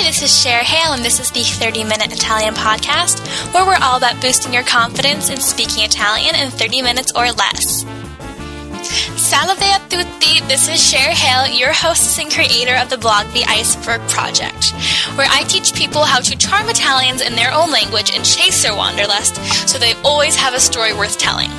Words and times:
Hi, 0.00 0.06
this 0.06 0.22
is 0.22 0.34
Cher 0.34 0.60
Hale, 0.60 0.94
and 0.94 1.04
this 1.04 1.20
is 1.20 1.30
the 1.30 1.42
30 1.42 1.84
Minute 1.84 2.10
Italian 2.10 2.54
Podcast, 2.54 3.20
where 3.52 3.66
we're 3.66 3.84
all 3.84 3.98
about 3.98 4.18
boosting 4.22 4.54
your 4.54 4.62
confidence 4.62 5.28
in 5.28 5.38
speaking 5.38 5.84
Italian 5.84 6.34
in 6.36 6.50
30 6.50 6.80
minutes 6.80 7.12
or 7.14 7.30
less. 7.32 7.84
Salve 9.20 9.60
a 9.60 9.78
tutti! 9.90 10.40
This 10.48 10.68
is 10.68 10.80
Cher 10.80 11.12
Hale, 11.12 11.52
your 11.54 11.74
hostess 11.74 12.18
and 12.18 12.32
creator 12.32 12.76
of 12.76 12.88
the 12.88 12.96
blog 12.96 13.26
The 13.34 13.44
Iceberg 13.44 14.00
Project, 14.08 14.72
where 15.16 15.28
I 15.28 15.42
teach 15.42 15.74
people 15.74 16.04
how 16.04 16.20
to 16.20 16.38
charm 16.38 16.70
Italians 16.70 17.20
in 17.20 17.36
their 17.36 17.52
own 17.52 17.70
language 17.70 18.10
and 18.16 18.24
chase 18.24 18.62
their 18.62 18.74
wanderlust 18.74 19.36
so 19.68 19.76
they 19.76 19.92
always 20.02 20.34
have 20.34 20.54
a 20.54 20.60
story 20.60 20.94
worth 20.94 21.18
telling. 21.18 21.50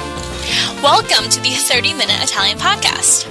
Welcome 0.82 1.30
to 1.30 1.40
the 1.42 1.54
30 1.54 1.94
Minute 1.94 2.24
Italian 2.24 2.58
Podcast. 2.58 3.30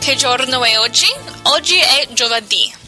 Che 0.00 0.14
giorno 0.14 0.62
è 0.62 0.78
oggi? 0.78 1.12
Oggi 1.46 1.80
è 1.80 2.06
giovedì. 2.12 2.85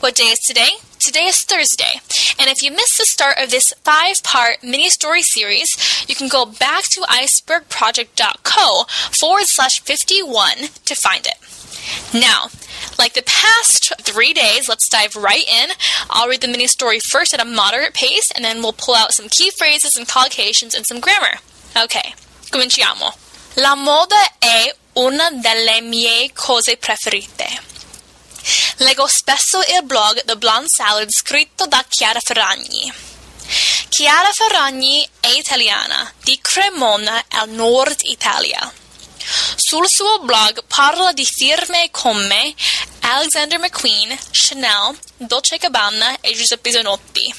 What 0.00 0.14
day 0.14 0.24
is 0.24 0.38
today? 0.46 0.70
Today 0.98 1.26
is 1.26 1.44
Thursday. 1.44 2.00
And 2.38 2.50
if 2.50 2.62
you 2.62 2.70
missed 2.70 2.98
the 2.98 3.04
start 3.04 3.38
of 3.38 3.50
this 3.50 3.72
five 3.84 4.16
part 4.22 4.62
mini 4.62 4.88
story 4.90 5.22
series, 5.22 5.68
you 6.08 6.14
can 6.14 6.28
go 6.28 6.44
back 6.44 6.84
to 6.92 7.00
icebergproject.co 7.02 8.84
forward 9.18 9.44
slash 9.46 9.80
51 9.80 10.68
to 10.84 10.94
find 10.94 11.26
it. 11.26 11.36
Now, 12.12 12.48
like 12.98 13.14
the 13.14 13.22
past 13.22 13.92
three 14.02 14.32
days, 14.32 14.68
let's 14.68 14.88
dive 14.88 15.16
right 15.16 15.46
in. 15.48 15.70
I'll 16.10 16.28
read 16.28 16.40
the 16.40 16.48
mini 16.48 16.66
story 16.66 16.98
first 17.10 17.32
at 17.32 17.40
a 17.40 17.44
moderate 17.44 17.94
pace, 17.94 18.30
and 18.34 18.44
then 18.44 18.62
we'll 18.62 18.72
pull 18.72 18.94
out 18.94 19.14
some 19.14 19.28
key 19.28 19.50
phrases 19.50 19.96
and 19.96 20.06
collocations 20.06 20.76
and 20.76 20.84
some 20.86 21.00
grammar. 21.00 21.38
Ok, 21.76 21.96
cominciamo. 22.50 23.14
La 23.56 23.74
moda 23.74 24.16
è 24.38 24.74
una 24.96 25.30
delle 25.30 25.80
mie 25.80 26.30
cose 26.32 26.76
preferite. 26.76 27.67
Leggo 28.76 29.06
spesso 29.06 29.60
il 29.60 29.84
blog 29.84 30.24
The 30.24 30.36
Blonde 30.36 30.68
Salad 30.68 31.08
scritto 31.10 31.66
da 31.66 31.84
Chiara 31.88 32.20
Ferragni. 32.20 32.92
Chiara 33.88 34.30
Ferragni 34.32 35.08
è 35.20 35.28
italiana, 35.28 36.12
di 36.22 36.38
Cremona 36.40 37.24
al 37.30 37.48
nord 37.48 37.98
Italia. 38.02 38.72
Sul 39.56 39.88
suo 39.88 40.20
blog 40.20 40.64
parla 40.66 41.12
di 41.12 41.24
firme 41.24 41.88
come 41.90 42.54
Alexander 43.00 43.58
McQueen, 43.58 44.16
Chanel, 44.30 44.96
Dolce 45.16 45.56
Gabbana 45.56 46.20
e 46.20 46.34
Giuseppe 46.34 46.70
Zanotti. 46.70 47.34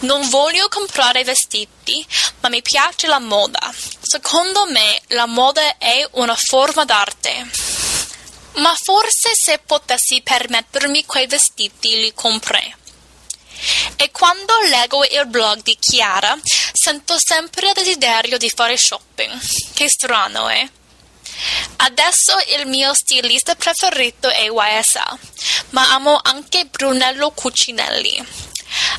Non 0.00 0.28
voglio 0.28 0.68
comprare 0.68 1.24
vestiti, 1.24 2.06
ma 2.40 2.48
mi 2.48 2.60
piace 2.60 3.06
la 3.06 3.18
moda. 3.18 3.72
Secondo 4.02 4.66
me 4.66 5.00
la 5.08 5.26
moda 5.26 5.78
è 5.78 6.06
una 6.12 6.36
forma 6.36 6.84
d'arte. 6.84 7.73
Ma 8.54 8.74
forse 8.80 9.30
se 9.34 9.58
potessi 9.58 10.20
permettermi 10.22 11.04
quei 11.04 11.26
vestiti 11.26 12.00
li 12.00 12.12
comprerei. 12.14 12.74
E 13.96 14.10
quando 14.10 14.52
leggo 14.68 15.04
il 15.04 15.26
blog 15.26 15.62
di 15.62 15.76
Chiara, 15.78 16.38
sento 16.72 17.16
sempre 17.18 17.68
il 17.68 17.74
desiderio 17.74 18.38
di 18.38 18.50
fare 18.50 18.76
shopping. 18.76 19.40
Che 19.72 19.88
strano, 19.88 20.48
eh? 20.48 20.68
Adesso 21.76 22.36
il 22.58 22.66
mio 22.66 22.94
stilista 22.94 23.54
preferito 23.54 24.28
è 24.28 24.48
YSL, 24.48 25.18
ma 25.70 25.92
amo 25.92 26.18
anche 26.22 26.66
Brunello 26.66 27.30
Cucinelli. 27.30 28.24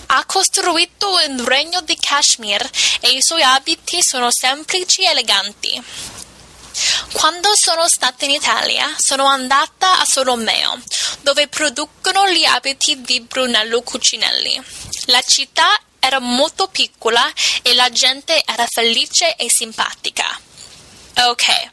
Ha 0.07 0.25
costruito 0.25 1.09
un 1.27 1.43
regno 1.45 1.81
di 1.81 1.97
cashmere 1.99 2.69
e 3.01 3.11
i 3.11 3.21
suoi 3.21 3.41
abiti 3.41 3.99
sono 4.01 4.29
semplici 4.31 5.03
e 5.03 5.09
eleganti. 5.09 5.83
Quando 7.13 7.51
sono 7.55 7.87
stata 7.87 8.25
in 8.25 8.31
Italia, 8.31 8.93
sono 8.97 9.25
andata 9.25 9.99
a 9.99 10.05
Solomeo, 10.05 10.81
dove 11.21 11.47
producono 11.47 12.29
gli 12.29 12.43
abiti 12.43 13.01
di 13.01 13.21
Brunello 13.21 13.81
Cucinelli. 13.81 14.61
La 15.05 15.21
città 15.21 15.79
era 15.99 16.19
molto 16.19 16.67
piccola 16.67 17.31
e 17.61 17.73
la 17.73 17.89
gente 17.89 18.43
era 18.45 18.65
felice 18.67 19.35
e 19.35 19.49
simpatica. 19.49 20.39
Okay. 21.17 21.71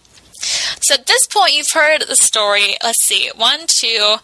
So 0.81 0.95
at 0.95 1.07
this 1.07 1.27
point, 1.27 1.55
you've 1.55 1.71
heard 1.73 2.07
the 2.07 2.17
story. 2.17 2.77
Let's 2.83 3.05
see, 3.05 3.31
one, 3.37 3.67
two, 3.67 4.19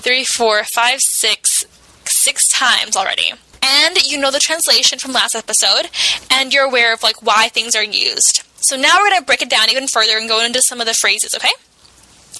three, 0.00 0.24
four, 0.24 0.64
five, 0.72 0.98
six, 1.00 1.66
six 2.04 2.46
times 2.48 2.96
already. 2.96 3.32
And 3.62 3.96
you 4.04 4.18
know 4.18 4.30
the 4.30 4.40
translation 4.40 4.98
from 4.98 5.12
last 5.12 5.34
episode, 5.34 5.90
and 6.30 6.52
you're 6.52 6.64
aware 6.64 6.92
of 6.92 7.02
like 7.02 7.22
why 7.22 7.48
things 7.48 7.76
are 7.76 7.84
used. 7.84 8.42
So 8.60 8.76
now 8.76 8.98
we're 8.98 9.10
going 9.10 9.20
to 9.20 9.26
break 9.26 9.42
it 9.42 9.50
down 9.50 9.70
even 9.70 9.86
further 9.88 10.16
and 10.16 10.28
go 10.28 10.44
into 10.44 10.62
some 10.62 10.80
of 10.80 10.86
the 10.86 10.94
phrases, 10.94 11.34
okay? 11.34 11.52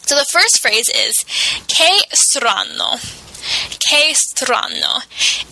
So 0.02 0.16
the 0.16 0.26
first 0.30 0.60
phrase 0.60 0.88
is 0.88 1.24
che 1.66 2.00
strano. 2.12 2.98
Che 3.78 4.12
strano. 4.12 5.02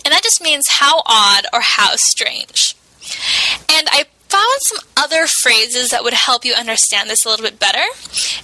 And 0.05 0.13
that 0.13 0.23
just 0.23 0.41
means 0.41 0.67
how 0.67 1.01
odd 1.05 1.45
or 1.53 1.61
how 1.61 1.95
strange. 1.95 2.75
And 3.71 3.87
I 3.89 4.05
found 4.29 4.59
some 4.59 4.79
other 4.95 5.25
phrases 5.27 5.89
that 5.89 6.03
would 6.03 6.13
help 6.13 6.45
you 6.45 6.53
understand 6.53 7.09
this 7.09 7.25
a 7.25 7.29
little 7.29 7.45
bit 7.45 7.59
better 7.59 7.83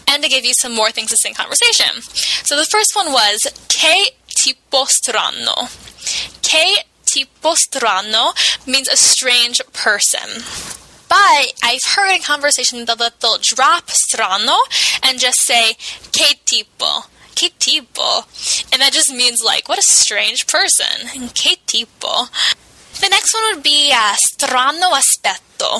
and 0.07 0.23
to 0.23 0.29
give 0.29 0.43
you 0.43 0.53
some 0.53 0.73
more 0.73 0.89
things 0.89 1.11
to 1.11 1.17
say 1.17 1.29
in 1.29 1.35
conversation. 1.35 2.01
So 2.01 2.57
the 2.57 2.65
first 2.65 2.95
one 2.95 3.11
was 3.11 3.45
che 3.67 4.11
tipo 4.29 4.85
strano. 4.85 5.69
Che 6.41 6.83
tipo 7.05 7.55
strano 7.55 8.33
means 8.65 8.87
a 8.87 8.97
strange 8.97 9.61
person. 9.73 10.43
But 11.15 11.53
I've 11.63 11.95
heard 11.95 12.13
in 12.13 12.21
conversation 12.21 12.83
that 12.85 12.97
they'll 13.21 13.37
drop 13.37 13.87
strano 13.87 14.57
and 15.01 15.17
just 15.17 15.39
say 15.39 15.75
che 16.11 16.35
tipo. 16.43 17.05
Che 17.35 17.51
tipo. 17.57 18.25
And 18.73 18.81
that 18.81 18.91
just 18.91 19.13
means 19.13 19.41
like, 19.41 19.69
what 19.69 19.79
a 19.79 19.81
strange 19.81 20.45
person. 20.45 21.29
Che 21.33 21.55
tipo. 21.67 22.27
The 22.99 23.07
next 23.07 23.33
one 23.33 23.43
would 23.53 23.63
be 23.63 23.93
uh, 23.93 24.15
strano 24.15 24.91
aspetto, 24.91 25.79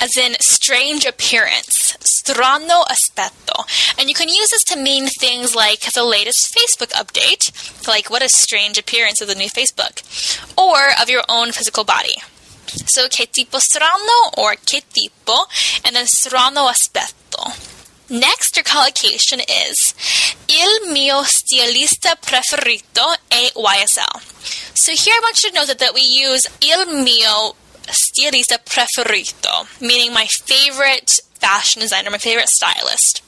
as 0.00 0.16
in 0.16 0.34
strange 0.40 1.04
appearance. 1.06 1.96
Strano 2.00 2.84
aspetto. 2.84 3.64
And 3.98 4.08
you 4.08 4.16
can 4.16 4.28
use 4.28 4.48
this 4.50 4.64
to 4.64 4.76
mean 4.76 5.06
things 5.06 5.54
like 5.54 5.92
the 5.92 6.04
latest 6.04 6.56
Facebook 6.56 6.90
update, 6.90 7.86
like 7.86 8.10
what 8.10 8.22
a 8.22 8.28
strange 8.28 8.78
appearance 8.78 9.20
of 9.20 9.28
the 9.28 9.36
new 9.36 9.48
Facebook, 9.48 10.02
or 10.58 10.90
of 11.00 11.08
your 11.08 11.22
own 11.28 11.52
physical 11.52 11.84
body. 11.84 12.16
So 12.66 13.08
che 13.08 13.26
tipo 13.26 13.58
strano 13.58 14.30
or 14.36 14.56
che 14.64 14.82
tipo, 14.92 15.46
and 15.84 15.94
then 15.94 16.06
strano 16.06 16.68
aspetto. 16.68 17.52
Next, 18.08 18.56
your 18.56 18.64
collocation 18.64 19.40
is 19.40 19.94
Il 20.46 20.90
mio 20.90 21.22
stilista 21.24 22.14
preferito 22.16 23.14
è 23.28 23.50
YSL. 23.54 24.20
So 24.74 24.92
here 24.92 25.16
I 25.16 25.20
want 25.22 25.42
you 25.42 25.50
to 25.50 25.54
know 25.54 25.64
that, 25.64 25.78
that 25.78 25.94
we 25.94 26.02
use 26.02 26.46
Il 26.60 26.86
mio 27.02 27.54
stilista 27.88 28.58
preferito, 28.58 29.66
meaning 29.80 30.12
my 30.12 30.26
favorite 30.26 31.10
fashion 31.40 31.80
designer, 31.80 32.10
my 32.10 32.18
favorite 32.18 32.48
stylist. 32.48 33.22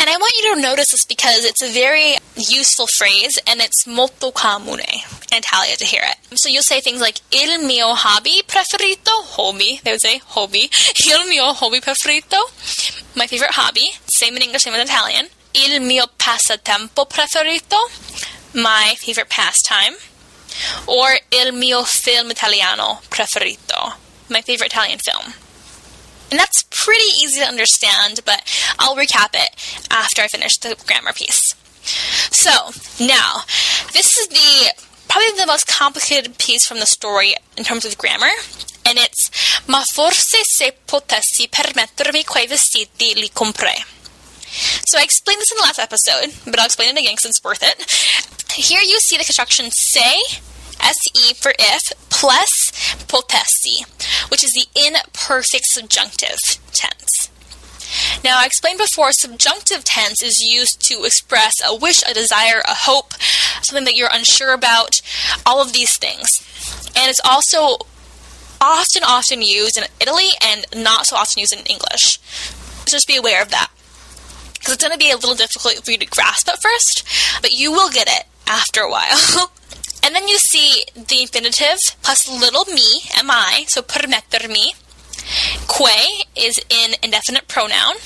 And 0.00 0.08
I 0.08 0.16
want 0.16 0.32
you 0.40 0.54
to 0.54 0.60
notice 0.60 0.90
this 0.90 1.04
because 1.04 1.44
it's 1.44 1.62
a 1.62 1.70
very 1.70 2.16
useful 2.36 2.86
phrase 2.86 3.38
and 3.46 3.60
it's 3.60 3.86
molto 3.86 4.32
comune 4.32 5.04
in 5.32 5.38
Italian 5.38 5.76
to 5.78 5.84
hear 5.84 6.02
it. 6.04 6.38
So 6.38 6.48
you'll 6.48 6.62
say 6.62 6.80
things 6.80 7.00
like 7.00 7.20
il 7.32 7.66
mio 7.66 7.94
hobby 7.94 8.42
preferito, 8.46 9.10
hobby, 9.36 9.80
they 9.82 9.92
would 9.92 10.00
say 10.00 10.18
hobby, 10.18 10.70
il 11.06 11.28
mio 11.28 11.52
hobby 11.52 11.80
preferito, 11.80 12.36
my 13.16 13.26
favorite 13.26 13.52
hobby, 13.52 13.92
same 14.06 14.36
in 14.36 14.42
English, 14.42 14.62
same 14.62 14.74
in 14.74 14.80
Italian, 14.80 15.26
il 15.54 15.80
mio 15.80 16.06
passatempo 16.18 17.08
preferito, 17.08 17.76
my 18.54 18.94
favorite 18.98 19.28
pastime, 19.28 19.96
or 20.86 21.18
il 21.30 21.52
mio 21.52 21.82
film 21.84 22.30
italiano 22.30 23.00
preferito, 23.08 23.94
my 24.28 24.42
favorite 24.42 24.72
Italian 24.72 24.98
film. 24.98 25.34
And 26.30 26.38
that's 26.40 26.62
pretty 26.70 27.22
easy 27.22 27.40
to 27.40 27.46
understand, 27.46 28.20
but 28.24 28.42
I'll 28.78 28.96
recap 28.96 29.34
it 29.34 29.50
after 29.90 30.22
I 30.22 30.28
finish 30.28 30.56
the 30.58 30.76
grammar 30.86 31.12
piece. 31.12 31.54
So, 32.30 32.70
now, 33.04 33.42
this 33.92 34.16
is 34.16 34.28
the 34.28 34.72
probably 35.12 35.38
the 35.38 35.46
most 35.46 35.66
complicated 35.66 36.38
piece 36.38 36.66
from 36.66 36.80
the 36.80 36.86
story 36.86 37.34
in 37.58 37.64
terms 37.64 37.84
of 37.84 37.98
grammar, 37.98 38.32
and 38.86 38.98
it's 38.98 39.30
Ma 39.68 39.84
forse 39.92 40.42
se 40.42 40.72
potessi 40.86 41.48
permettermi 41.48 42.24
quei 42.24 42.46
vestiti 42.46 43.14
li 43.14 43.28
comprei. 43.28 43.84
So 44.86 44.98
I 44.98 45.02
explained 45.02 45.40
this 45.40 45.50
in 45.50 45.58
the 45.58 45.64
last 45.64 45.78
episode, 45.78 46.32
but 46.46 46.58
I'll 46.58 46.66
explain 46.66 46.88
it 46.88 46.98
again 46.98 47.12
because 47.12 47.26
it's 47.26 47.44
worth 47.44 47.62
it. 47.62 47.76
Here 48.52 48.80
you 48.80 48.98
see 49.00 49.18
the 49.18 49.24
construction 49.24 49.70
se 49.70 50.22
se 50.80 51.34
for 51.34 51.52
if, 51.58 51.92
plus 52.08 52.50
potessi, 53.06 53.84
which 54.30 54.42
is 54.42 54.52
the 54.52 54.66
imperfect 54.74 55.66
subjunctive 55.66 56.40
tense. 56.72 57.21
Now, 58.24 58.38
I 58.38 58.46
explained 58.46 58.78
before, 58.78 59.12
subjunctive 59.12 59.84
tense 59.84 60.22
is 60.22 60.40
used 60.40 60.80
to 60.88 61.04
express 61.04 61.54
a 61.64 61.74
wish, 61.74 62.02
a 62.08 62.14
desire, 62.14 62.62
a 62.66 62.74
hope, 62.74 63.14
something 63.62 63.84
that 63.84 63.96
you're 63.96 64.10
unsure 64.12 64.52
about, 64.52 65.00
all 65.44 65.60
of 65.60 65.72
these 65.72 65.96
things. 65.98 66.28
And 66.96 67.10
it's 67.10 67.20
also 67.24 67.86
often, 68.60 69.02
often 69.04 69.42
used 69.42 69.76
in 69.76 69.84
Italy 70.00 70.30
and 70.44 70.66
not 70.74 71.06
so 71.06 71.16
often 71.16 71.40
used 71.40 71.52
in 71.52 71.66
English. 71.66 72.18
So 72.86 72.96
just 72.96 73.08
be 73.08 73.16
aware 73.16 73.42
of 73.42 73.50
that. 73.50 73.70
Because 74.54 74.74
it's 74.74 74.84
going 74.84 74.92
to 74.92 74.98
be 74.98 75.10
a 75.10 75.16
little 75.16 75.34
difficult 75.34 75.84
for 75.84 75.90
you 75.90 75.98
to 75.98 76.06
grasp 76.06 76.48
at 76.48 76.62
first, 76.62 77.04
but 77.42 77.52
you 77.52 77.72
will 77.72 77.90
get 77.90 78.08
it 78.08 78.26
after 78.46 78.80
a 78.80 78.90
while. 78.90 79.50
And 80.04 80.16
then 80.16 80.26
you 80.26 80.36
see 80.38 80.84
the 80.94 81.22
infinitive 81.22 81.78
plus 82.02 82.28
little 82.28 82.64
me, 82.64 83.02
mi, 83.24 83.66
so 83.68 83.82
permettermi. 83.82 84.74
Que 85.68 86.24
is 86.36 86.58
an 86.70 86.94
indefinite 87.02 87.48
pronoun. 87.48 87.96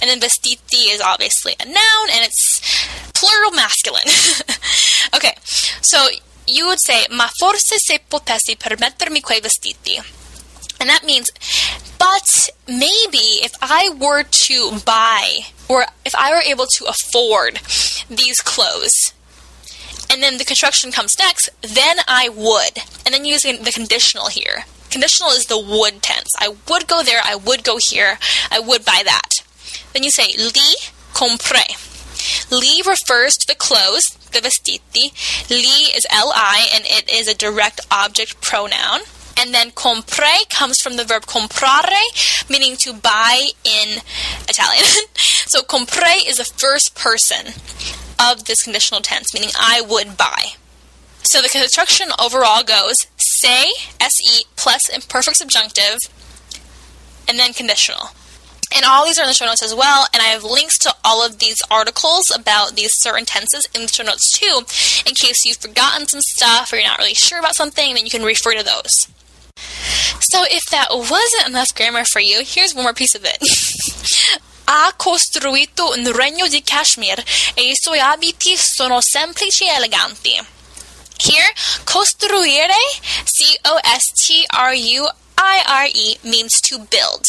And 0.00 0.10
then 0.10 0.20
vestiti 0.20 0.92
is 0.92 1.00
obviously 1.00 1.54
a 1.60 1.64
noun 1.64 2.08
and 2.12 2.24
it's 2.24 2.60
plural 3.14 3.52
masculine. 3.52 4.08
okay, 5.14 5.34
so 5.80 6.08
you 6.46 6.66
would 6.66 6.80
say, 6.80 7.06
ma 7.10 7.28
forse 7.38 7.76
se 7.76 7.98
potessi 8.10 8.56
permettermi 8.56 9.22
quei 9.22 9.40
vestiti. 9.40 9.98
And 10.80 10.88
that 10.88 11.04
means, 11.04 11.30
but 11.98 12.50
maybe 12.68 13.40
if 13.42 13.52
I 13.62 13.90
were 13.98 14.24
to 14.24 14.78
buy, 14.84 15.46
or 15.68 15.86
if 16.04 16.14
I 16.14 16.30
were 16.32 16.42
able 16.42 16.66
to 16.66 16.84
afford 16.84 17.60
these 18.10 18.40
clothes, 18.40 19.14
and 20.10 20.22
then 20.22 20.36
the 20.36 20.44
construction 20.44 20.92
comes 20.92 21.18
next, 21.18 21.48
then 21.62 21.98
I 22.06 22.28
would. 22.28 22.82
And 23.06 23.14
then 23.14 23.24
using 23.24 23.62
the 23.62 23.72
conditional 23.72 24.28
here. 24.28 24.64
Conditional 24.90 25.30
is 25.30 25.46
the 25.46 25.58
would 25.58 26.02
tense. 26.02 26.30
I 26.38 26.54
would 26.68 26.86
go 26.86 27.02
there, 27.02 27.20
I 27.24 27.34
would 27.34 27.64
go 27.64 27.78
here, 27.90 28.18
I 28.50 28.60
would 28.60 28.84
buy 28.84 29.02
that. 29.04 29.30
Then 29.92 30.02
you 30.02 30.10
say 30.10 30.34
li 30.36 30.76
compre. 31.12 31.90
Li 32.50 32.82
refers 32.86 33.36
to 33.36 33.46
the 33.46 33.54
clothes, 33.54 34.16
the 34.32 34.40
vestiti. 34.40 35.12
Li 35.50 35.92
is 35.96 36.06
li 36.12 36.66
and 36.74 36.84
it 36.86 37.10
is 37.10 37.28
a 37.28 37.34
direct 37.34 37.80
object 37.90 38.40
pronoun. 38.40 39.00
And 39.36 39.52
then 39.52 39.72
compre 39.72 40.48
comes 40.50 40.80
from 40.80 40.96
the 40.96 41.04
verb 41.04 41.26
comprare, 41.26 41.82
meaning 42.48 42.76
to 42.78 42.92
buy 42.92 43.48
in 43.64 44.00
Italian. 44.48 45.08
so 45.14 45.62
compre 45.62 46.26
is 46.26 46.36
the 46.36 46.44
first 46.44 46.94
person 46.94 47.54
of 48.20 48.44
this 48.44 48.62
conditional 48.62 49.00
tense, 49.00 49.34
meaning 49.34 49.50
I 49.58 49.80
would 49.80 50.16
buy. 50.16 50.54
So 51.22 51.40
the 51.42 51.48
construction 51.48 52.08
overall 52.22 52.62
goes 52.62 53.06
se, 53.44 53.66
se 54.00 54.44
plus 54.56 54.88
imperfect 54.88 55.36
subjunctive, 55.36 55.98
and 57.28 57.38
then 57.38 57.52
conditional. 57.52 58.10
And 58.74 58.84
all 58.84 59.04
these 59.04 59.18
are 59.18 59.22
in 59.22 59.28
the 59.28 59.34
show 59.34 59.46
notes 59.46 59.62
as 59.62 59.74
well, 59.74 60.06
and 60.12 60.22
I 60.22 60.26
have 60.26 60.42
links 60.42 60.78
to 60.80 60.94
all 61.04 61.24
of 61.24 61.38
these 61.38 61.62
articles 61.70 62.24
about 62.34 62.74
these 62.74 62.90
certain 62.94 63.24
tenses 63.24 63.68
in 63.74 63.82
the 63.82 63.88
show 63.88 64.02
notes 64.02 64.36
too, 64.36 64.62
in 65.06 65.14
case 65.14 65.44
you've 65.44 65.58
forgotten 65.58 66.08
some 66.08 66.22
stuff 66.22 66.72
or 66.72 66.76
you're 66.76 66.86
not 66.86 66.98
really 66.98 67.14
sure 67.14 67.38
about 67.38 67.54
something, 67.54 67.94
then 67.94 68.04
you 68.04 68.10
can 68.10 68.24
refer 68.24 68.54
to 68.54 68.64
those. 68.64 69.08
So 70.20 70.44
if 70.50 70.66
that 70.70 70.88
wasn't 70.90 71.48
enough 71.48 71.74
grammar 71.74 72.04
for 72.04 72.20
you, 72.20 72.42
here's 72.44 72.74
one 72.74 72.84
more 72.84 72.94
piece 72.94 73.14
of 73.14 73.24
it. 73.24 73.38
ha 74.66 74.94
costruito 74.96 75.90
un 75.90 76.10
regno 76.10 76.48
di 76.48 76.62
cashmere 76.62 77.22
e 77.54 77.68
i 77.68 77.74
suoi 77.74 78.00
abiti 78.00 78.56
sono 78.56 79.00
semplici 79.00 79.64
e 79.64 79.74
eleganti. 79.74 80.46
Here, 81.20 81.50
costruire, 81.84 82.70
C-O-S-T-R-U-I-R-E, 83.26 83.76
means 86.24 86.60
to 86.62 86.78
build. 86.78 87.24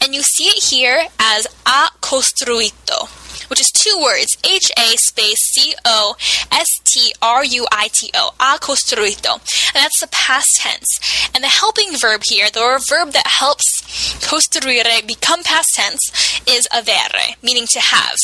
And 0.00 0.14
you 0.14 0.22
see 0.22 0.44
it 0.44 0.62
here 0.64 1.08
as 1.18 1.46
a 1.66 1.90
costruito 2.00 3.08
which 3.48 3.60
is 3.60 3.70
two 3.70 3.98
words 4.00 4.36
H 4.44 4.70
A 4.76 4.96
space 4.96 5.38
C 5.52 5.74
O 5.84 6.16
S 6.50 6.66
T 6.84 7.14
R 7.22 7.44
U 7.44 7.66
I 7.70 7.88
T 7.92 8.10
O, 8.14 8.30
ha 8.38 8.58
costruito. 8.60 9.34
And 9.74 9.84
that's 9.84 10.00
the 10.00 10.08
past 10.08 10.48
tense. 10.56 11.30
And 11.34 11.44
the 11.44 11.48
helping 11.48 11.96
verb 11.96 12.22
here, 12.24 12.50
the 12.50 12.84
verb 12.88 13.12
that 13.12 13.26
helps 13.26 13.82
costruire 14.26 15.06
become 15.06 15.42
past 15.42 15.74
tense, 15.74 16.40
is 16.48 16.66
avere, 16.72 17.36
meaning 17.42 17.66
to 17.70 17.80
have. 17.80 18.16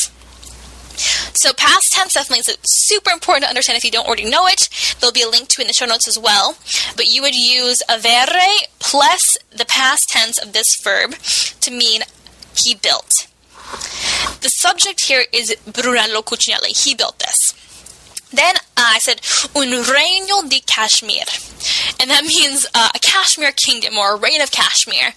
So 0.97 1.53
past 1.53 1.91
tense 1.93 2.13
definitely 2.13 2.39
is 2.39 2.57
super 2.63 3.11
important 3.11 3.43
to 3.43 3.49
understand 3.49 3.77
if 3.77 3.83
you 3.83 3.91
don't 3.91 4.07
already 4.07 4.29
know 4.29 4.47
it. 4.47 4.69
There'll 4.99 5.13
be 5.13 5.23
a 5.23 5.29
link 5.29 5.49
to 5.49 5.61
it 5.61 5.65
in 5.65 5.67
the 5.67 5.73
show 5.73 5.85
notes 5.85 6.07
as 6.07 6.17
well. 6.17 6.55
But 6.95 7.07
you 7.07 7.21
would 7.21 7.35
use 7.35 7.81
avere 7.89 8.67
plus 8.79 9.37
the 9.51 9.65
past 9.65 10.09
tense 10.09 10.37
of 10.37 10.53
this 10.53 10.67
verb 10.83 11.15
to 11.61 11.71
mean 11.71 12.01
he 12.57 12.75
built. 12.75 13.27
The 14.41 14.49
subject 14.49 15.05
here 15.05 15.25
is 15.31 15.55
Brunello 15.65 16.21
Cucinelli. 16.21 16.77
He 16.85 16.93
built 16.93 17.19
this. 17.19 17.53
Then 18.31 18.55
uh, 18.55 18.97
I 18.97 18.99
said 18.99 19.21
un 19.55 19.69
regno 19.69 20.41
di 20.49 20.59
cashmere, 20.65 21.29
and 21.99 22.09
that 22.09 22.23
means 22.23 22.65
uh, 22.73 22.89
a 22.93 22.99
cashmere 22.99 23.51
kingdom 23.51 23.97
or 23.97 24.15
a 24.15 24.19
reign 24.19 24.41
of 24.41 24.51
cashmere. 24.51 25.13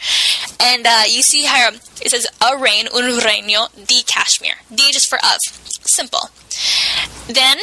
And 0.60 0.86
uh, 0.86 1.02
you 1.08 1.22
see 1.22 1.42
here 1.42 1.70
it 2.02 2.10
says 2.10 2.26
a 2.40 2.56
reign, 2.56 2.86
un 2.94 3.18
regno 3.18 3.68
di 3.74 4.02
cashmere. 4.02 4.58
Di 4.72 4.92
just 4.92 5.08
for 5.08 5.18
of. 5.18 5.38
Simple. 5.88 6.30
Then 7.28 7.58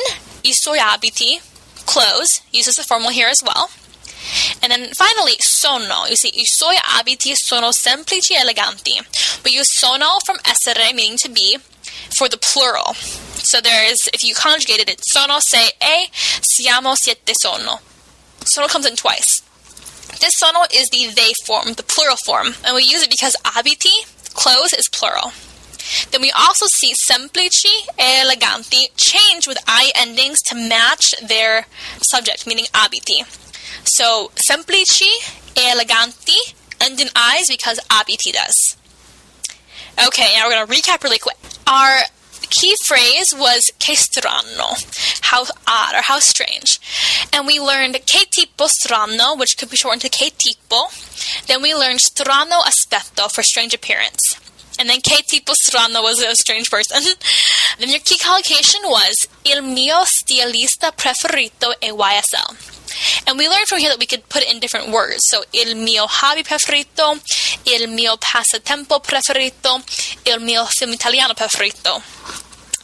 i 0.45 0.51
suoi 0.51 0.77
abiti, 0.77 1.41
clothes, 1.85 2.41
uses 2.51 2.75
the 2.75 2.83
formal 2.83 3.11
here 3.11 3.27
as 3.27 3.41
well. 3.43 3.69
And 4.61 4.71
then 4.71 4.93
finally, 4.93 5.35
sono. 5.39 6.05
You 6.07 6.15
see, 6.15 6.31
i 6.39 6.45
suoi 6.45 6.75
abiti 6.97 7.33
sono 7.35 7.71
semplici 7.71 8.33
e 8.33 8.39
eleganti. 8.39 8.99
We 9.43 9.51
use 9.51 9.69
sono 9.77 10.19
from 10.25 10.37
essere, 10.45 10.93
meaning 10.93 11.17
to 11.17 11.29
be, 11.29 11.57
for 12.17 12.29
the 12.29 12.37
plural. 12.37 12.93
So 13.43 13.59
there 13.59 13.83
is, 13.89 13.97
if 14.13 14.23
you 14.23 14.33
conjugated 14.33 14.89
it, 14.89 15.01
sono 15.01 15.39
sei 15.39 15.69
e 15.79 16.09
siamo 16.41 16.95
siete 16.95 17.33
sono. 17.35 17.81
Sono 18.45 18.67
comes 18.67 18.85
in 18.85 18.95
twice. 18.95 19.41
This 20.19 20.35
sono 20.37 20.65
is 20.73 20.89
the 20.89 21.07
they 21.13 21.33
form, 21.45 21.73
the 21.73 21.83
plural 21.83 22.17
form, 22.25 22.53
and 22.65 22.75
we 22.75 22.83
use 22.83 23.03
it 23.03 23.09
because 23.09 23.35
abiti, 23.43 24.05
clothes, 24.33 24.73
is 24.73 24.87
plural. 24.89 25.31
Then 26.11 26.21
we 26.21 26.31
also 26.31 26.65
see 26.67 26.93
semplici 26.93 27.73
e 27.99 28.23
eleganti 28.23 28.87
change 28.95 29.47
with 29.47 29.57
i 29.67 29.91
endings 29.95 30.41
to 30.43 30.55
match 30.55 31.13
their 31.21 31.65
subject, 32.01 32.47
meaning 32.47 32.65
abiti. 32.73 33.25
So 33.83 34.31
semplici 34.35 35.11
e 35.57 35.71
eleganti 35.71 36.55
end 36.79 36.99
in 36.99 37.09
i's 37.15 37.49
because 37.49 37.79
abiti 37.89 38.31
does. 38.31 38.77
Okay, 40.07 40.33
now 40.35 40.47
we're 40.47 40.53
going 40.55 40.67
to 40.67 40.73
recap 40.73 41.03
really 41.03 41.19
quick. 41.19 41.37
Our 41.67 42.03
key 42.53 42.75
phrase 42.85 43.33
was 43.33 43.71
che 43.79 43.95
strano, 43.95 44.75
how 45.21 45.43
odd 45.67 45.95
or 45.95 46.01
how 46.03 46.19
strange. 46.19 46.79
And 47.33 47.47
we 47.47 47.59
learned 47.59 47.99
che 48.05 48.25
tipo 48.29 48.67
strano, 48.67 49.37
which 49.37 49.57
could 49.57 49.69
be 49.69 49.77
shortened 49.77 50.01
to 50.01 50.09
che 50.09 50.31
tipo. 50.31 50.89
Then 51.47 51.61
we 51.61 51.73
learned 51.73 51.99
strano 51.99 52.61
aspetto 52.61 53.29
for 53.31 53.43
strange 53.43 53.73
appearance. 53.73 54.37
And 54.79 54.89
then 54.89 55.01
che 55.01 55.21
tipo 55.23 55.53
strano 55.53 56.01
was 56.01 56.19
a 56.19 56.35
strange 56.35 56.69
person. 56.69 57.01
then 57.79 57.89
your 57.89 57.99
key 57.99 58.17
collocation 58.17 58.81
was 58.85 59.27
il 59.45 59.61
mio 59.61 60.03
stilista 60.05 60.91
preferito 60.91 61.79
è 61.79 61.91
YSL. 61.91 62.71
And 63.27 63.37
we 63.37 63.47
learned 63.47 63.67
from 63.67 63.79
here 63.79 63.89
that 63.89 63.99
we 63.99 64.05
could 64.05 64.27
put 64.29 64.43
it 64.43 64.51
in 64.51 64.59
different 64.59 64.89
words. 64.89 65.23
So, 65.27 65.43
il 65.51 65.75
mio 65.75 66.05
hobby 66.07 66.43
preferito, 66.43 67.19
il 67.65 67.87
mio 67.87 68.17
passatempo 68.17 68.99
preferito, 68.99 69.81
il 70.25 70.39
mio 70.39 70.65
film 70.65 70.93
italiano 70.93 71.33
preferito. 71.33 72.01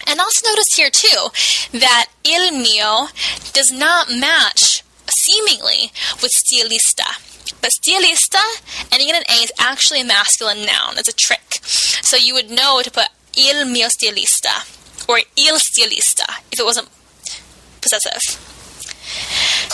And 0.07 0.19
also 0.19 0.47
notice 0.47 0.73
here 0.75 0.89
too 0.89 1.29
that 1.77 2.07
il 2.23 2.51
mio 2.51 3.09
does 3.53 3.71
not 3.71 4.09
match 4.09 4.83
seemingly 5.07 5.91
with 6.21 6.31
stilista. 6.31 7.28
But 7.61 7.71
stilista, 7.71 8.41
ending 8.91 9.09
in 9.09 9.15
an 9.15 9.23
A, 9.29 9.43
is 9.43 9.51
actually 9.59 10.01
a 10.01 10.05
masculine 10.05 10.65
noun. 10.65 10.97
It's 10.97 11.09
a 11.09 11.13
trick. 11.13 11.59
So 11.63 12.17
you 12.17 12.33
would 12.33 12.49
know 12.49 12.81
to 12.83 12.91
put 12.91 13.09
il 13.35 13.65
mio 13.65 13.87
stilista 13.87 14.65
or 15.07 15.19
il 15.35 15.57
stilista 15.57 16.41
if 16.51 16.59
it 16.59 16.65
wasn't 16.65 16.89
possessive. 17.81 18.21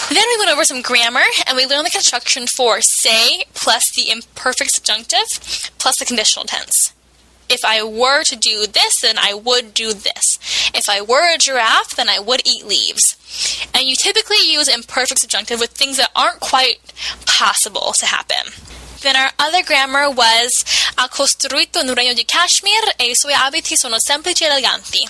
Then 0.09 0.23
we 0.29 0.37
went 0.37 0.51
over 0.51 0.63
some 0.63 0.81
grammar 0.81 1.23
and 1.47 1.57
we 1.57 1.65
learned 1.65 1.85
the 1.85 1.91
construction 1.91 2.47
for 2.47 2.79
say 2.81 3.45
plus 3.53 3.83
the 3.95 4.09
imperfect 4.09 4.71
subjunctive 4.71 5.27
plus 5.77 5.97
the 5.99 6.05
conditional 6.05 6.45
tense. 6.45 6.94
If 7.49 7.63
I 7.63 7.83
were 7.83 8.23
to 8.23 8.35
do 8.35 8.65
this, 8.65 8.93
then 9.01 9.17
I 9.17 9.33
would 9.33 9.73
do 9.73 9.93
this. 9.93 10.39
If 10.73 10.89
I 10.89 11.01
were 11.01 11.33
a 11.33 11.37
giraffe, 11.37 11.95
then 11.95 12.09
I 12.09 12.19
would 12.19 12.41
eat 12.45 12.65
leaves. 12.65 13.15
And 13.73 13.87
you 13.87 13.95
typically 13.95 14.37
use 14.43 14.67
imperfect 14.67 15.19
subjunctive 15.19 15.59
with 15.59 15.71
things 15.71 15.97
that 15.97 16.11
aren't 16.15 16.39
quite 16.39 16.79
possible 17.25 17.93
to 17.99 18.05
happen. 18.05 18.53
Then 19.01 19.15
our 19.15 19.31
other 19.37 19.61
grammar 19.61 20.09
was 20.09 20.63
ha 20.97 21.07
costruito 21.07 21.79
un 21.79 21.93
regno 21.93 22.13
di 22.13 22.25
cashmere 22.25 22.95
e 22.97 23.11
i 23.11 23.15
suoi 23.15 23.33
abiti 23.33 23.75
sono 23.75 23.97
semplici 23.99 24.43
e 24.43 24.47
eleganti. 24.47 25.07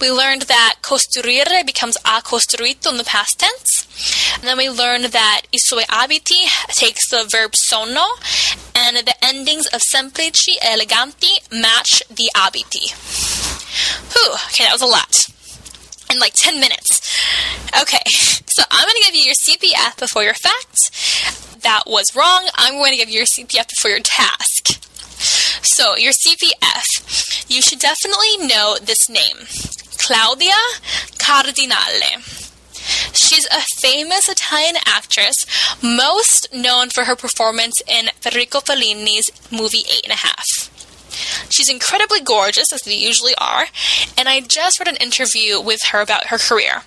We 0.00 0.10
learned 0.10 0.42
that 0.48 0.78
costruire 0.82 1.64
becomes 1.64 1.96
ha 2.04 2.20
costruito 2.24 2.90
in 2.90 2.96
the 2.96 3.04
past 3.04 3.38
tense. 3.38 3.86
And 4.34 4.42
then 4.42 4.56
we 4.56 4.68
learned 4.68 5.12
that 5.12 5.42
i 5.52 5.58
suoi 5.58 5.84
abiti 5.88 6.46
takes 6.74 7.08
the 7.10 7.26
verb 7.28 7.54
sono, 7.54 8.04
and 8.96 9.06
the 9.06 9.24
endings 9.24 9.66
of 9.66 9.80
semplici 9.82 10.54
e 10.54 10.58
eleganti 10.62 11.32
match 11.52 12.02
the 12.08 12.30
abiti. 12.34 12.88
Whew, 14.12 14.32
okay, 14.48 14.64
that 14.64 14.72
was 14.72 14.82
a 14.82 14.86
lot. 14.86 15.26
In 16.10 16.18
like 16.18 16.32
10 16.34 16.58
minutes. 16.58 17.00
Okay, 17.80 18.02
so 18.48 18.62
I'm 18.70 18.84
going 18.84 18.96
to 18.96 19.04
give 19.06 19.14
you 19.14 19.24
your 19.24 19.34
CPF 19.34 19.98
before 19.98 20.22
your 20.22 20.34
facts. 20.34 21.56
That 21.60 21.82
was 21.86 22.16
wrong. 22.16 22.48
I'm 22.54 22.74
going 22.74 22.92
to 22.92 22.96
give 22.96 23.10
you 23.10 23.18
your 23.18 23.26
CPF 23.26 23.68
before 23.68 23.90
your 23.90 24.00
task. 24.00 24.80
So, 25.62 25.96
your 25.96 26.12
CPF. 26.12 27.50
You 27.50 27.60
should 27.62 27.80
definitely 27.80 28.46
know 28.46 28.76
this 28.80 29.08
name 29.08 29.36
Claudia 29.98 30.54
Cardinale. 31.18 32.37
She's 33.12 33.46
a 33.46 33.60
famous 33.80 34.28
Italian 34.28 34.76
actress, 34.86 35.36
most 35.82 36.48
known 36.52 36.90
for 36.90 37.04
her 37.04 37.16
performance 37.16 37.80
in 37.86 38.10
Federico 38.20 38.60
Fellini's 38.60 39.30
movie 39.50 39.84
Eight 39.90 40.04
and 40.04 40.12
a 40.12 40.16
Half. 40.16 40.70
She's 41.50 41.70
incredibly 41.70 42.20
gorgeous, 42.20 42.72
as 42.72 42.82
they 42.82 42.94
usually 42.94 43.34
are, 43.38 43.66
and 44.16 44.28
I 44.28 44.40
just 44.40 44.78
read 44.78 44.88
an 44.88 44.96
interview 44.96 45.60
with 45.60 45.80
her 45.90 46.00
about 46.00 46.26
her 46.26 46.38
career 46.38 46.82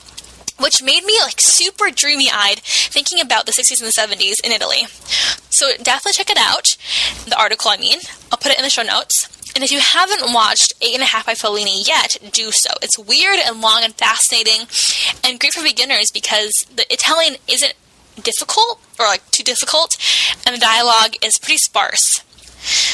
which 0.61 0.83
made 0.83 1.03
me 1.03 1.17
like 1.21 1.41
super 1.41 1.89
dreamy 1.89 2.29
eyed 2.31 2.59
thinking 2.59 3.19
about 3.19 3.45
the 3.45 3.51
60s 3.51 3.81
and 3.81 3.87
the 3.87 4.15
70s 4.15 4.35
in 4.43 4.51
Italy. 4.51 4.85
So 5.49 5.71
definitely 5.81 6.13
check 6.13 6.29
it 6.29 6.37
out. 6.37 6.77
The 7.25 7.39
article, 7.39 7.71
I 7.71 7.77
mean. 7.77 7.99
I'll 8.31 8.37
put 8.37 8.51
it 8.51 8.57
in 8.57 8.63
the 8.63 8.69
show 8.69 8.83
notes. 8.83 9.27
And 9.55 9.63
if 9.63 9.71
you 9.71 9.79
haven't 9.79 10.33
watched 10.33 10.73
Eight 10.81 10.93
and 10.93 11.03
a 11.03 11.07
Half 11.07 11.25
by 11.25 11.33
Fellini 11.33 11.87
yet, 11.87 12.17
do 12.31 12.51
so. 12.51 12.71
It's 12.81 12.97
weird 12.97 13.39
and 13.39 13.61
long 13.61 13.83
and 13.83 13.93
fascinating 13.93 14.67
and 15.23 15.39
great 15.39 15.53
for 15.53 15.63
beginners 15.63 16.09
because 16.13 16.51
the 16.73 16.91
Italian 16.91 17.35
isn't 17.47 17.73
difficult 18.21 18.79
or 18.99 19.05
like 19.05 19.29
too 19.31 19.43
difficult 19.43 19.97
and 20.45 20.55
the 20.55 20.59
dialogue 20.59 21.15
is 21.23 21.37
pretty 21.37 21.57
sparse. 21.57 22.23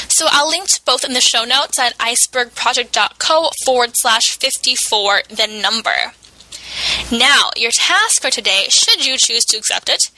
So 0.08 0.26
I'll 0.30 0.48
link 0.48 0.68
to 0.68 0.80
both 0.84 1.04
in 1.04 1.12
the 1.12 1.20
show 1.20 1.44
notes 1.44 1.78
at 1.78 1.96
icebergproject.co 1.98 3.50
forward 3.64 3.90
slash 3.94 4.36
54, 4.38 5.22
the 5.28 5.46
number. 5.46 6.12
Now, 7.10 7.50
your 7.56 7.70
task 7.70 8.22
for 8.22 8.30
today, 8.30 8.66
should 8.68 9.04
you 9.04 9.16
choose 9.18 9.44
to 9.46 9.56
accept 9.56 9.88
it, 9.88 10.10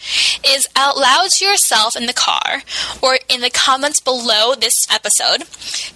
is 0.47 0.69
out 0.77 0.97
loud 0.97 1.29
to 1.31 1.45
yourself 1.45 1.97
in 1.97 2.07
the 2.07 2.13
car 2.13 2.63
or 3.03 3.19
in 3.29 3.41
the 3.41 3.51
comments 3.51 4.01
below 4.01 4.55
this 4.55 4.87
episode. 4.91 5.45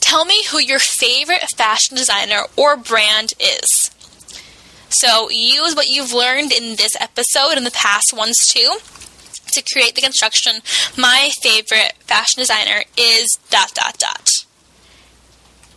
Tell 0.01 0.25
me 0.25 0.45
who 0.51 0.59
your 0.59 0.79
favorite 0.79 1.51
fashion 1.51 1.97
designer 1.97 2.43
or 2.57 2.77
brand 2.77 3.33
is. 3.41 3.91
So, 4.89 5.29
use 5.31 5.75
what 5.75 5.89
you've 5.89 6.13
learned 6.13 6.53
in 6.53 6.77
this 6.77 6.95
episode 7.01 7.57
and 7.57 7.67
the 7.67 7.73
past 7.73 8.15
ones 8.17 8.37
too 8.47 8.79
to 9.53 9.63
create 9.73 9.95
the 9.95 10.03
construction. 10.03 10.61
My 10.97 11.31
favorite 11.41 11.95
fashion 12.01 12.41
designer 12.41 12.85
is 12.97 13.39
dot 13.51 13.73
dot 13.75 13.99
dot. 13.99 14.29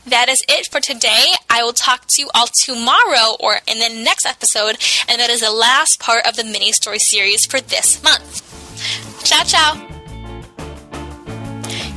That 0.05 0.29
is 0.29 0.43
it 0.47 0.67
for 0.71 0.79
today. 0.79 1.33
I 1.57 1.63
will 1.63 1.73
talk 1.73 2.05
to 2.09 2.21
you 2.21 2.29
all 2.35 2.45
tomorrow 2.45 3.35
or 3.39 3.55
in 3.65 3.79
the 3.79 3.89
next 3.89 4.27
episode, 4.27 4.77
and 5.09 5.19
that 5.19 5.31
is 5.31 5.41
the 5.41 5.51
last 5.51 5.99
part 5.99 6.27
of 6.27 6.35
the 6.35 6.43
mini 6.43 6.71
story 6.71 6.99
series 6.99 7.47
for 7.47 7.59
this 7.59 8.03
month. 8.03 8.43
Ciao, 9.23 9.43
ciao. 9.43 9.73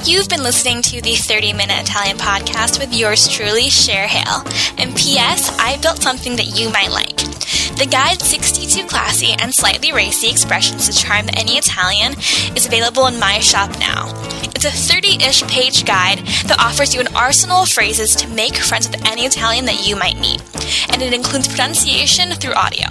You've 0.02 0.31
been 0.31 0.43
listening 0.43 0.81
to 0.81 1.02
the 1.02 1.14
30 1.14 1.52
Minute 1.52 1.83
Italian 1.83 2.17
podcast 2.17 2.81
with 2.81 2.95
yours 2.95 3.29
truly, 3.29 3.69
Cher 3.69 4.07
Hale. 4.07 4.43
And 4.79 4.97
P.S., 4.97 5.55
I 5.59 5.76
built 5.83 6.00
something 6.00 6.37
that 6.37 6.59
you 6.59 6.71
might 6.71 6.90
like. 6.90 7.19
The 7.76 7.87
guide 7.90 8.23
62 8.23 8.87
classy 8.87 9.35
and 9.38 9.55
slightly 9.55 9.93
racy 9.93 10.31
expressions 10.31 10.88
to 10.88 10.95
charm 10.95 11.26
any 11.35 11.59
Italian 11.59 12.14
is 12.57 12.64
available 12.64 13.07
in 13.09 13.21
my 13.21 13.40
shop 13.40 13.79
now. 13.79 14.07
It's 14.62 14.90
a 14.90 14.95
30 14.95 15.25
ish 15.25 15.43
page 15.45 15.87
guide 15.87 16.19
that 16.19 16.61
offers 16.61 16.93
you 16.93 17.00
an 17.00 17.09
arsenal 17.17 17.62
of 17.62 17.71
phrases 17.71 18.14
to 18.17 18.29
make 18.29 18.57
friends 18.57 18.90
with 18.90 19.02
any 19.11 19.23
Italian 19.23 19.64
that 19.64 19.88
you 19.88 19.97
might 19.97 20.21
meet, 20.21 20.43
and 20.90 21.00
it 21.00 21.14
includes 21.14 21.49
pronunciation 21.49 22.29
through 22.33 22.52
audio. 22.52 22.88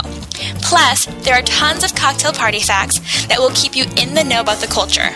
Plus, 0.64 1.06
there 1.22 1.36
are 1.36 1.44
tons 1.44 1.84
of 1.84 1.94
cocktail 1.94 2.34
party 2.34 2.60
facts 2.60 3.28
that 3.28 3.38
will 3.38 3.52
keep 3.52 3.76
you 3.76 3.84
in 4.02 4.16
the 4.16 4.24
know 4.24 4.42
about 4.42 4.58
the 4.58 4.66
culture. 4.66 5.12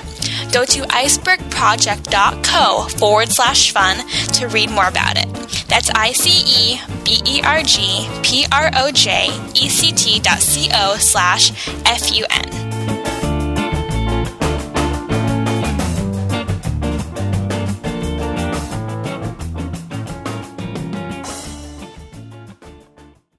Go 0.52 0.64
to 0.64 0.82
icebergproject.co 0.94 2.88
forward 3.00 3.32
slash 3.32 3.72
fun 3.72 4.08
to 4.34 4.48
read 4.48 4.70
more 4.70 4.88
about 4.88 5.18
it. 5.18 5.34
That's 5.68 5.90
I 5.90 6.12
C 6.12 6.44
E 6.46 6.80
B 7.04 7.20
E 7.26 7.42
R 7.44 7.64
G 7.64 8.08
P 8.22 8.46
R 8.52 8.70
O 8.76 8.92
J 8.92 9.30
E 9.56 9.70
C 9.70 9.92
T 9.92 10.20
dot 10.20 10.38
C 10.38 10.70
O 10.72 10.98
slash 10.98 11.50
F 11.88 12.16
U 12.16 12.24
N. 12.30 12.73